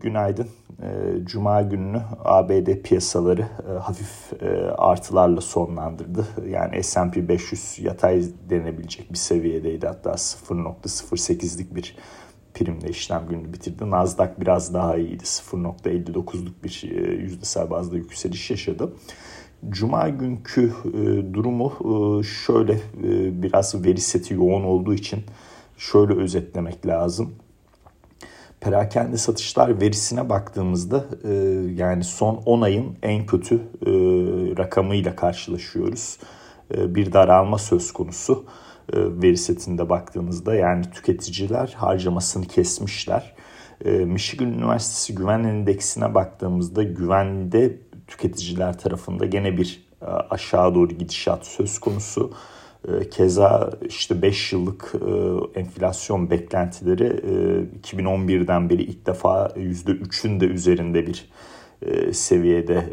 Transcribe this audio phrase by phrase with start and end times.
[0.00, 0.48] Günaydın.
[0.82, 6.26] Ee, Cuma gününü ABD piyasaları e, hafif e, artılarla sonlandırdı.
[6.48, 9.86] Yani S&P 500 yatay denebilecek bir seviyedeydi.
[9.86, 11.96] Hatta 0.08'lik bir
[12.54, 13.90] primle işlem gününü bitirdi.
[13.90, 15.24] Nasdaq biraz daha iyiydi.
[15.24, 18.92] 0.59'luk bir e, yüzdesel bazda yükseliş yaşadı.
[19.68, 20.72] Cuma günkü
[21.34, 21.72] durumu
[22.24, 22.80] şöyle
[23.42, 25.24] biraz veri seti yoğun olduğu için
[25.76, 27.34] şöyle özetlemek lazım
[28.60, 31.32] perakende satışlar verisine baktığımızda e,
[31.74, 33.90] yani son 10 ayın en kötü e,
[34.58, 36.18] rakamıyla karşılaşıyoruz.
[36.74, 38.44] E, bir daralma söz konusu
[38.92, 43.34] e, veri setinde baktığımızda yani tüketiciler harcamasını kesmişler.
[43.84, 51.46] E, Michigan Üniversitesi Güven Endeksine baktığımızda güvende tüketiciler tarafında gene bir e, aşağı doğru gidişat
[51.46, 52.32] söz konusu.
[52.88, 57.04] Ee, keza işte 5 yıllık e, enflasyon beklentileri
[57.82, 61.30] 2011'den e, beri ilk defa %3'ün de üzerinde bir
[61.82, 62.84] e, seviyede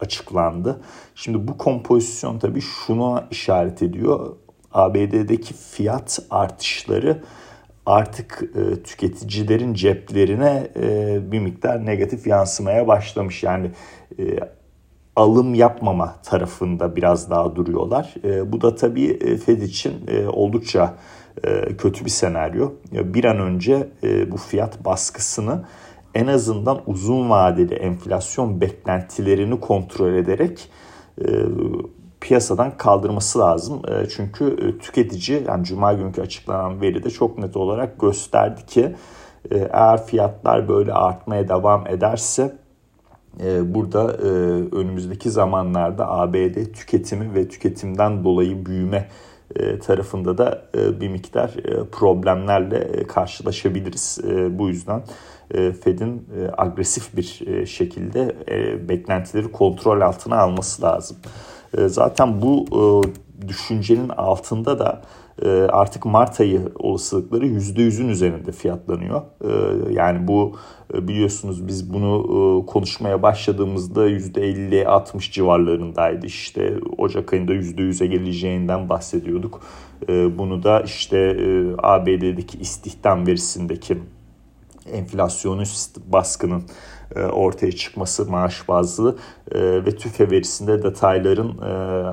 [0.00, 0.80] açıklandı.
[1.14, 4.36] Şimdi bu kompozisyon tabii şunu işaret ediyor.
[4.72, 7.22] ABD'deki fiyat artışları
[7.86, 13.42] artık e, tüketicilerin ceplerine e, bir miktar negatif yansımaya başlamış.
[13.42, 13.70] Yani
[14.18, 14.38] e,
[15.16, 18.14] alım yapmama tarafında biraz daha duruyorlar.
[18.24, 20.94] E, bu da tabii e, Fed için e, oldukça
[21.44, 22.72] e, kötü bir senaryo.
[22.92, 25.64] Bir an önce e, bu fiyat baskısını
[26.14, 30.68] en azından uzun vadeli enflasyon beklentilerini kontrol ederek
[31.20, 31.26] e,
[32.20, 33.82] piyasadan kaldırması lazım.
[33.88, 38.94] E, çünkü e, tüketici yani cuma günkü açıklanan veri de çok net olarak gösterdi ki
[39.50, 42.56] e, eğer fiyatlar böyle artmaya devam ederse
[43.44, 44.26] burada e,
[44.76, 49.08] önümüzdeki zamanlarda ABD tüketimi ve tüketimden dolayı büyüme
[49.56, 51.54] e, tarafında da e, bir miktar
[51.92, 54.18] problemlerle karşılaşabiliriz.
[54.50, 55.02] Bu yüzden
[55.84, 58.36] Fed'in agresif bir şekilde
[58.88, 61.16] beklentileri kontrol altına alması lazım.
[61.86, 62.66] Zaten bu
[63.48, 65.02] düşüncenin altında da
[65.68, 69.22] artık Mart ayı olasılıkları %100'ün üzerinde fiyatlanıyor.
[69.90, 70.56] Yani bu
[70.94, 76.26] e, biliyorsunuz biz bunu e, konuşmaya başladığımızda %50-60 civarlarındaydı.
[76.26, 79.60] İşte Ocak ayında %100'e geleceğinden bahsediyorduk.
[80.08, 81.36] E, bunu da işte
[81.78, 83.98] ABD'deki istihdam verisindeki
[84.92, 86.64] enflasyonist baskının e,
[87.14, 89.16] ortaya çıkması maaş bazlı
[89.52, 91.66] e, ve tüfe verisinde detayların e,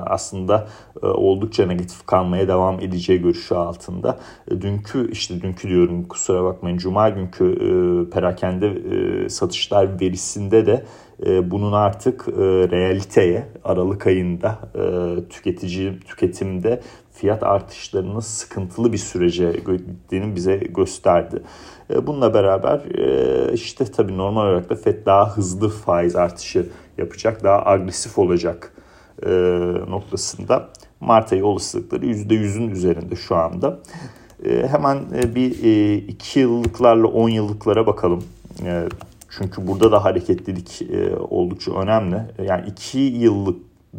[0.06, 0.68] aslında
[1.02, 4.18] oldukça negatif kalmaya devam edeceği görüşü altında.
[4.50, 7.56] Dünkü işte dünkü diyorum kusura bakmayın cuma günkü
[8.12, 8.74] perakende
[9.28, 10.84] satışlar verisinde de
[11.50, 12.28] bunun artık
[12.70, 14.58] realiteye Aralık ayında
[15.30, 16.80] tüketici tüketimde
[17.14, 21.42] fiyat artışlarının sıkıntılı bir sürece gittiğini bize gösterdi.
[21.90, 26.68] E, bununla beraber e, işte tabii normal olarak da FED daha hızlı faiz artışı
[26.98, 28.72] yapacak, daha agresif olacak
[29.22, 29.30] e,
[29.88, 30.68] noktasında
[31.00, 33.78] Mart ayı olasılıkları %100'ün üzerinde şu anda.
[34.44, 34.98] Hemen
[35.34, 35.50] bir
[36.08, 38.24] iki yıllıklarla 10 yıllıklara bakalım.
[39.30, 40.82] Çünkü burada da hareketlilik
[41.30, 42.16] oldukça önemli.
[42.42, 43.56] Yani 2 yıllık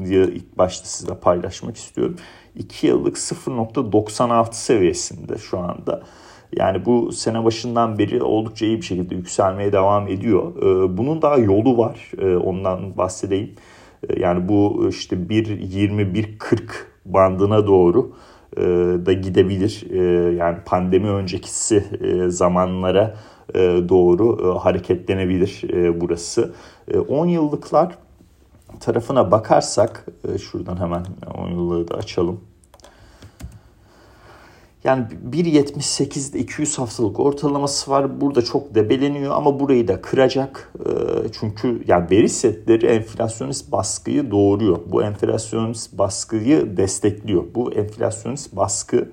[0.10, 2.16] ilk başta size paylaşmak istiyorum.
[2.56, 6.04] 2 yıllık 0.96 seviyesinde şu anda.
[6.56, 10.56] Yani bu sene başından beri oldukça iyi bir şekilde yükselmeye devam ediyor.
[10.58, 12.12] Ee, bunun daha yolu var.
[12.22, 13.52] Ee, ondan bahsedeyim.
[14.10, 16.60] Ee, yani bu işte 1.20-1.40
[17.06, 18.12] bandına doğru
[18.58, 18.62] e,
[19.06, 19.92] da gidebilir.
[20.32, 23.16] Yani pandemi öncekisi e, zamanlara
[23.56, 25.64] e, doğru hareketlenebilir
[26.02, 26.54] burası.
[27.08, 27.98] 10 yıllıklar
[28.80, 30.06] tarafına bakarsak
[30.42, 31.06] şuradan hemen
[31.38, 32.42] 10 yıllığı da açalım.
[34.86, 38.22] Yani 1.78'de 200 haftalık ortalaması var.
[38.22, 40.74] Burada çok debeleniyor ama burayı da kıracak.
[40.80, 40.90] Ee,
[41.40, 44.80] çünkü yani veri setleri enflasyonist baskıyı doğuruyor.
[44.86, 47.44] Bu enflasyonist baskıyı destekliyor.
[47.56, 49.10] Bu enflasyonist baskı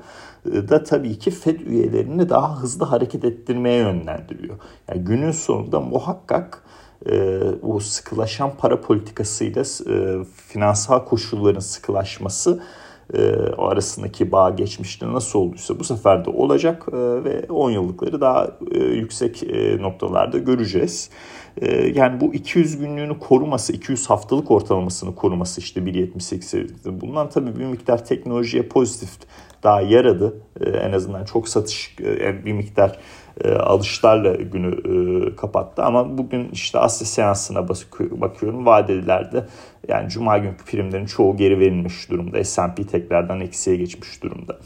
[0.53, 4.57] e, da tabii ki Fed üyelerini daha hızlı hareket ettirmeye yönlendiriyor.
[4.89, 6.63] Yani günün sonunda muhakkak
[7.11, 12.63] e, o sıkılaşan para politikasıyla e, finansal koşulların sıkılaşması
[13.59, 18.51] o arasındaki bağ geçmişte nasıl olduysa bu sefer de olacak e, ve 10 yıllıkları daha
[18.71, 19.43] e, yüksek
[19.81, 21.11] noktalarda göreceğiz.
[21.95, 28.05] Yani bu 200 günlüğünü koruması, 200 haftalık ortalamasını koruması işte 1.78 bundan tabii bir miktar
[28.05, 29.11] teknolojiye pozitif
[29.63, 30.35] daha yaradı.
[30.83, 31.97] En azından çok satış
[32.45, 32.99] bir miktar
[33.45, 35.83] e, alışlarla günü e, kapattı.
[35.83, 37.69] Ama bugün işte Asya seansına
[38.11, 39.47] bakıyorum vadelilerde
[39.89, 42.45] yani cuma günkü primlerin çoğu geri verilmiş durumda.
[42.45, 44.59] S&P tekrardan eksiye geçmiş durumda.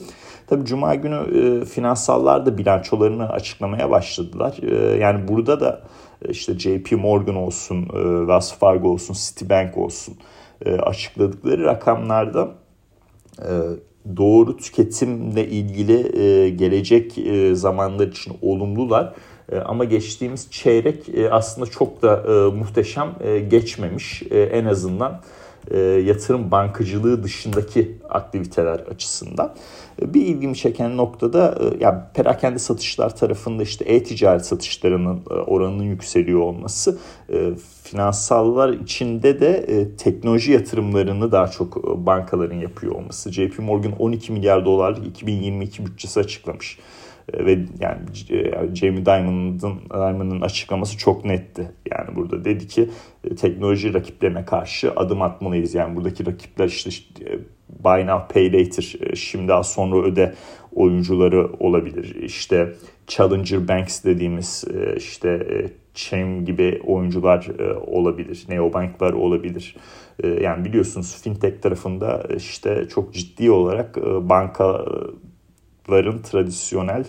[0.47, 4.57] Tabi cuma günü e, finansallar da bilançolarını açıklamaya başladılar.
[4.63, 5.83] E, yani burada da
[6.25, 10.15] e, işte JP Morgan olsun, e, Wells Fargo olsun, Citibank olsun
[10.65, 12.49] e, açıkladıkları rakamlarda
[13.39, 13.51] e,
[14.17, 19.15] doğru tüketimle ilgili e, gelecek e, zamanlar için olumlular.
[19.53, 20.97] E, ama geçtiğimiz çeyrek
[21.31, 23.15] aslında çok da muhteşem
[23.51, 24.23] geçmemiş.
[24.31, 25.21] En azından
[26.05, 29.55] yatırım bankacılığı dışındaki aktiviteler açısından.
[30.03, 36.99] Bir ilgimi çeken noktada yani perakende satışlar tarafında işte e-ticaret satışlarının oranının yükseliyor olması
[37.83, 39.67] finansallar içinde de
[39.97, 43.33] teknoloji yatırımlarını daha çok bankaların yapıyor olması.
[43.33, 46.79] JP Morgan 12 milyar dolarlık 2022 bütçesi açıklamış
[47.35, 48.01] ve yani
[48.75, 51.71] Jamie Dimon'ın Dimon'ın açıklaması çok netti.
[51.91, 52.91] Yani burada dedi ki
[53.41, 55.75] teknoloji rakiplerine karşı adım atmalıyız.
[55.75, 56.91] Yani buradaki rakipler işte
[57.69, 60.35] buy now pay later e, şimdi az sonra öde
[60.75, 62.15] oyuncuları olabilir.
[62.23, 62.73] İşte
[63.07, 65.57] challenger banks dediğimiz e, işte e,
[65.95, 67.49] chain gibi oyuncular
[67.87, 68.45] olabilir.
[68.49, 69.77] Neobanklar olabilir.
[70.41, 73.99] Yani biliyorsunuz fintech tarafında işte çok ciddi olarak
[75.89, 77.05] bankaların tradisyonel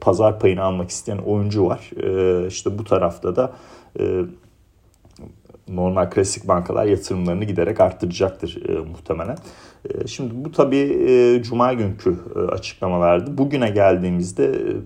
[0.00, 1.90] pazar payını almak isteyen oyuncu var.
[2.46, 3.52] İşte bu tarafta da
[5.68, 9.38] normal klasik bankalar yatırımlarını giderek arttıracaktır e, muhtemelen.
[9.90, 13.38] E, şimdi bu tabii e, cuma günkü e, açıklamalardı.
[13.38, 14.76] Bugüne geldiğimizde e,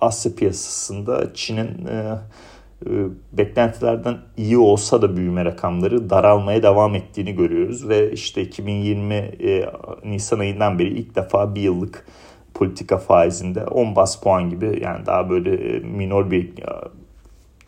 [0.00, 2.18] Asya piyasasında Çin'in e, e,
[3.32, 9.66] beklentilerden iyi olsa da büyüme rakamları daralmaya devam ettiğini görüyoruz ve işte 2020 e,
[10.04, 12.06] Nisan ayından beri ilk defa bir yıllık
[12.54, 16.50] politika faizinde 10 bas puan gibi yani daha böyle e, minor bir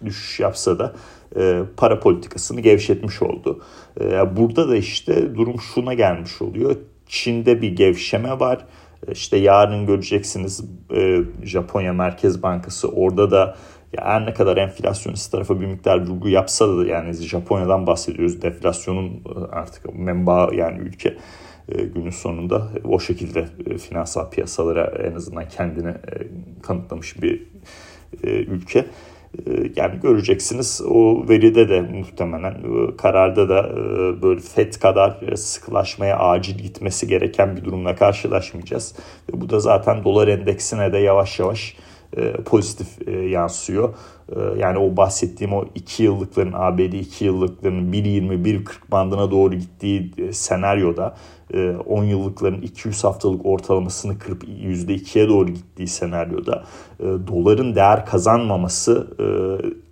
[0.04, 0.92] düşüş yapsa da
[1.36, 3.62] e, para politikasını gevşetmiş oldu.
[4.00, 6.76] E, burada da işte durum şuna gelmiş oluyor.
[7.06, 8.64] Çin'de bir gevşeme var.
[9.08, 13.56] E, işte yarın göreceksiniz e, Japonya Merkez Bankası orada da
[13.98, 18.42] ya her ne kadar enflasyonist tarafa bir miktar vurgu yapsa da yani Japonya'dan bahsediyoruz.
[18.42, 21.16] Deflasyonun e, artık menba yani ülke
[21.68, 25.94] e, günün sonunda o şekilde e, finansal piyasalara en azından kendini
[26.62, 27.42] kanıtlamış bir
[28.22, 28.84] ülke.
[29.76, 32.56] Yani göreceksiniz o veride de muhtemelen
[32.96, 33.76] kararda da
[34.22, 38.94] böyle FED kadar sıkılaşmaya acil gitmesi gereken bir durumla karşılaşmayacağız.
[39.32, 41.76] Bu da zaten dolar endeksine de yavaş yavaş
[42.44, 43.94] pozitif yansıyor.
[44.58, 51.16] Yani o bahsettiğim o 2 yıllıkların ABD 2 yıllıkların 1.20-1.40 bandına doğru gittiği senaryoda
[51.86, 56.64] 10 yıllıkların 200 haftalık ortalamasını kırıp %2'ye doğru gittiği senaryoda
[57.00, 59.16] doların değer kazanmaması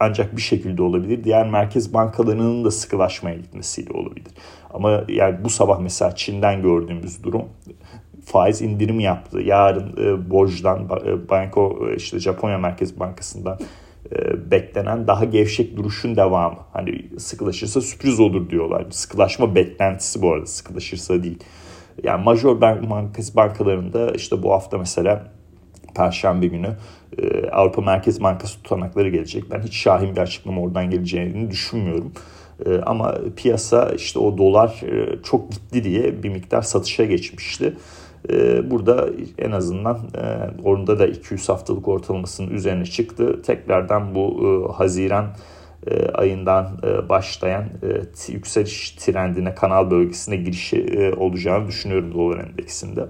[0.00, 1.24] ancak bir şekilde olabilir.
[1.24, 4.32] Diğer merkez bankalarının da sıkılaşmaya gitmesiyle olabilir.
[4.74, 7.42] Ama yani bu sabah mesela Çin'den gördüğümüz durum
[8.32, 9.40] faiz indirimi yaptı.
[9.40, 13.58] Yarın e, borçtan e, banko e, işte Japonya Merkez Bankası'ndan
[14.12, 16.58] e, beklenen daha gevşek duruşun devamı.
[16.72, 18.86] Hani sıkılaşırsa sürpriz olur diyorlar.
[18.90, 21.38] Sıkılaşma beklentisi bu arada sıkılaşırsa değil.
[22.04, 25.32] Yani major merkez bankalarında işte bu hafta mesela
[25.94, 26.76] Perşembe günü
[27.18, 29.44] e, Avrupa Merkez Bankası tutanakları gelecek.
[29.50, 32.12] Ben hiç şahin bir açıklama oradan geleceğini düşünmüyorum.
[32.66, 34.80] E, ama piyasa işte o dolar
[35.24, 37.74] çok gitti diye bir miktar satışa geçmişti.
[38.28, 39.08] Ee, burada
[39.38, 43.42] en azından e, orada da 200 haftalık ortalamasının üzerine çıktı.
[43.42, 45.26] Tekrardan bu e, Haziran
[45.86, 46.68] e, ayından
[47.08, 47.64] başlayan
[48.28, 53.06] yükseliş trendine kanal bölgesine girişi olacağını düşünüyorum dolar endeksinde.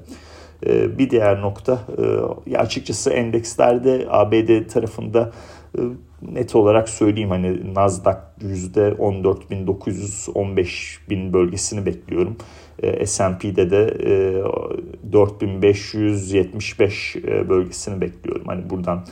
[0.99, 1.79] Bir diğer nokta
[2.57, 5.31] açıkçası endekslerde ABD tarafında
[6.23, 12.37] net olarak söyleyeyim hani Nasdaq %14.915 bin bölgesini bekliyorum.
[12.83, 13.95] E, S&P'de de
[15.13, 18.45] 4575 e, e, bölgesini bekliyorum.
[18.47, 19.05] Hani buradan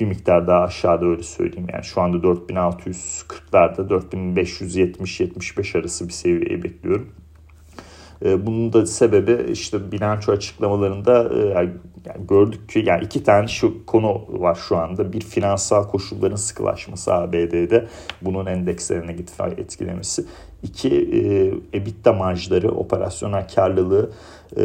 [0.00, 1.66] bir miktar daha aşağıda öyle söyleyeyim.
[1.72, 7.08] Yani şu anda 4640'larda 4570-75 arası bir seviyeyi bekliyorum.
[8.24, 11.30] Bunun da sebebi işte bilanço açıklamalarında
[12.06, 15.12] yani gördük ki yani iki tane şu konu var şu anda.
[15.12, 17.86] Bir finansal koşulların sıkılaşması ABD'de
[18.22, 19.16] bunun endekslerine
[19.58, 20.24] etkilemesi.
[20.62, 24.10] İki e, EBITDA marjları, operasyonel karlılığı
[24.56, 24.62] e,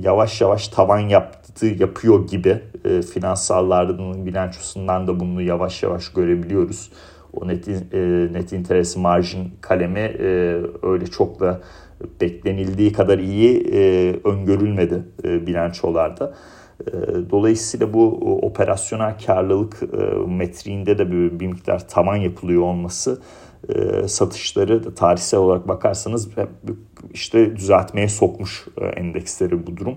[0.00, 3.02] yavaş yavaş tavan yaptı, yapıyor gibi e,
[4.26, 6.90] bilançosundan da bunu yavaş yavaş görebiliyoruz.
[7.32, 7.72] O net, e,
[8.32, 11.60] net interest margin kalemi e, öyle çok da
[12.20, 16.34] beklenildiği kadar iyi e, öngörülmedi e, bilançolarda.
[17.30, 18.08] Dolayısıyla bu
[18.42, 19.82] operasyonel karlılık
[20.28, 23.22] metriğinde de bir, bir miktar tavan yapılıyor olması
[24.06, 26.28] satışları tarihsel olarak bakarsanız
[27.12, 29.94] işte düzeltmeye sokmuş endeksleri bu durum.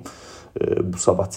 [0.83, 1.31] Bu sabah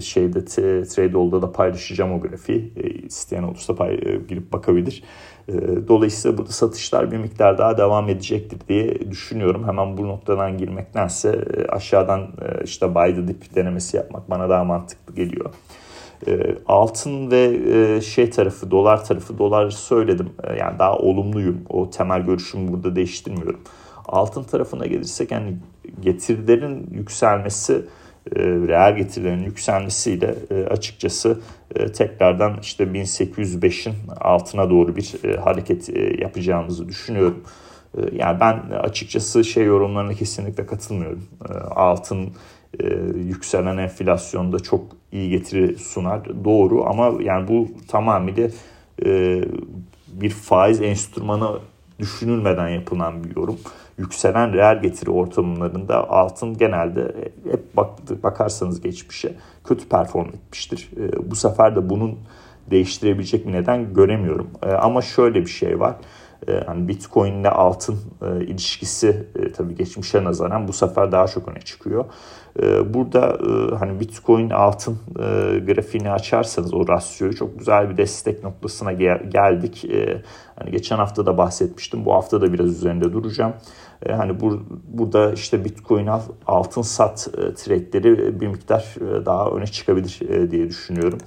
[0.00, 0.44] şeyde
[0.84, 2.72] Tradeall'da da paylaşacağım o grafiği.
[3.06, 5.02] İsteyen olursa pay, girip bakabilir.
[5.88, 9.64] Dolayısıyla burada satışlar bir miktar daha devam edecektir diye düşünüyorum.
[9.66, 12.28] Hemen bu noktadan girmektense aşağıdan
[12.64, 15.50] işte buy the dip denemesi yapmak bana daha mantıklı geliyor.
[16.66, 20.30] Altın ve şey tarafı, dolar tarafı, dolar söyledim.
[20.58, 21.60] Yani daha olumluyum.
[21.68, 23.60] O temel görüşümü burada değiştirmiyorum.
[24.06, 25.56] Altın tarafına gelirsek yani
[26.00, 27.84] getirilerin yükselmesi
[28.36, 30.34] reel getirilerin yükselmesiyle
[30.70, 31.40] açıkçası
[31.96, 35.88] tekrardan işte 1805'in altına doğru bir hareket
[36.20, 37.44] yapacağımızı düşünüyorum.
[38.12, 41.22] Yani ben açıkçası şey yorumlarına kesinlikle katılmıyorum.
[41.70, 42.30] Altın
[43.16, 46.44] yükselen enflasyonda çok iyi getiri sunar.
[46.44, 48.48] Doğru ama yani bu tamamıyla
[50.08, 51.58] bir faiz enstrümanı
[51.98, 53.58] düşünülmeden yapılan bir yorum
[53.98, 57.88] yükselen reel getiri ortamlarında altın genelde hep bak,
[58.22, 59.34] bakarsanız geçmişe
[59.64, 60.90] kötü perform etmiştir.
[60.96, 62.18] E, bu sefer de bunun
[62.70, 64.50] değiştirebilecek bir neden göremiyorum.
[64.62, 65.96] E, ama şöyle bir şey var.
[66.48, 71.48] E, hani Bitcoin ile altın e, ilişkisi e, tabii geçmişe nazaran bu sefer daha çok
[71.48, 72.04] öne çıkıyor.
[72.62, 78.44] E, burada e, hani Bitcoin altın e, grafiğini açarsanız o rasyoyu çok güzel bir destek
[78.44, 79.84] noktasına gel- geldik.
[79.84, 80.22] E,
[80.56, 82.04] hani geçen hafta da bahsetmiştim.
[82.04, 83.52] Bu hafta da biraz üzerinde duracağım.
[84.06, 89.50] E, hani bur, burada işte Bitcoin al, altın sat e, trade'leri bir miktar e, daha
[89.50, 91.18] öne çıkabilir e, diye düşünüyorum.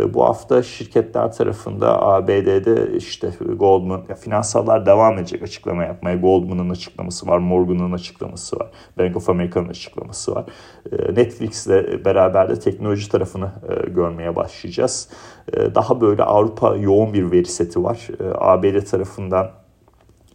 [0.00, 6.16] E, bu hafta şirketler tarafında ABD'de işte Goldman, ya finansallar devam edecek açıklama yapmaya.
[6.16, 10.44] Goldman'ın açıklaması var, Morgan'ın açıklaması var, Bank of America'nın açıklaması var.
[10.92, 15.08] E, Netflix'le beraber de teknoloji tarafını e, görmeye başlayacağız.
[15.52, 18.08] E, daha böyle Avrupa yoğun bir veri seti var.
[18.20, 19.50] E, ABD tarafından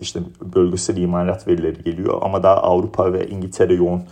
[0.01, 0.19] işte
[0.55, 4.03] bölgesel imalat verileri geliyor ama daha Avrupa ve İngiltere yoğun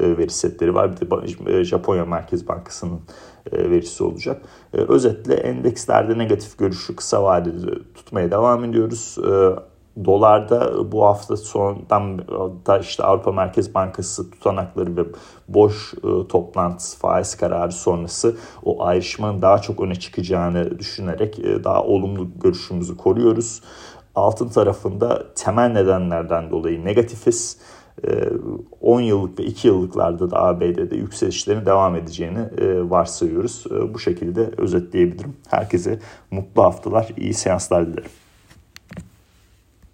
[0.00, 0.90] e, veri setleri var.
[0.92, 3.00] Bir de e, Japonya Merkez Bankası'nın
[3.52, 4.42] e, verisi olacak.
[4.72, 9.16] Özetle endekslerde negatif görüşü kısa vadede tutmaya devam ediyoruz.
[10.04, 12.18] Dolarda bu hafta sondan
[12.66, 15.04] da işte Avrupa Merkez Bankası tutanakları ve
[15.48, 15.94] boş
[16.28, 23.62] toplantısı faiz kararı sonrası o ayrışmanın daha çok öne çıkacağını düşünerek daha olumlu görüşümüzü koruyoruz.
[24.18, 27.58] Altın tarafında temel nedenlerden dolayı negatifiz.
[28.80, 33.64] 10 ee, yıllık ve 2 yıllıklarda da ABD'de yükselişlerin devam edeceğini e, varsayıyoruz.
[33.70, 35.36] Ee, bu şekilde özetleyebilirim.
[35.48, 35.98] Herkese
[36.30, 38.10] mutlu haftalar, iyi seanslar dilerim.